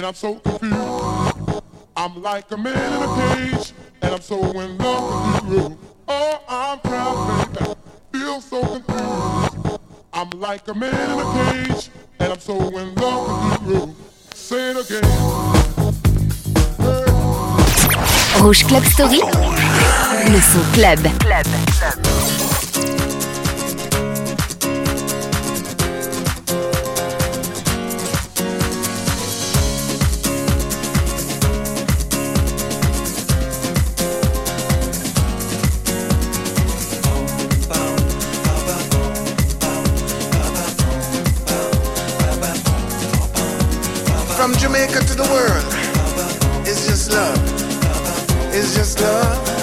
and 0.04 0.08
I'm 0.08 0.14
so 0.14 0.34
confused. 0.34 1.62
I'm 1.96 2.22
like 2.22 2.50
a 2.50 2.58
man 2.58 2.92
in 2.92 3.08
a 3.08 3.56
cage, 3.56 3.72
and 4.02 4.14
I'm 4.14 4.20
so 4.20 4.38
in 4.60 4.76
love 4.76 5.48
with 5.48 5.58
you. 5.58 5.78
Oh, 6.06 6.42
I'm 6.46 6.78
proud, 6.80 7.48
baby, 7.54 7.74
feel 8.12 8.40
so 8.42 8.60
confused. 8.60 9.80
I'm 10.12 10.28
like 10.40 10.68
a 10.68 10.74
man 10.74 11.10
in 11.10 11.18
a 11.18 11.72
cage, 11.72 11.88
and 12.20 12.32
I'm 12.34 12.38
so 12.38 12.54
in 12.76 12.94
love 12.96 13.66
with 13.66 13.74
you. 13.74 13.96
Say 14.34 14.72
it 14.72 14.90
again. 14.90 15.04
Hey. 16.76 18.42
Rouge 18.42 18.64
Club 18.64 18.84
Story, 18.84 19.20
le 20.30 20.40
son 20.42 20.64
club. 20.74 20.98
club. 21.20 21.44
club. 21.46 22.13
Jamaica 44.74 45.04
to 45.04 45.14
the 45.14 45.22
world. 45.30 46.66
It's 46.66 46.88
just 46.88 47.12
love. 47.12 47.38
It's 48.52 48.74
just 48.74 49.00
love. 49.00 49.53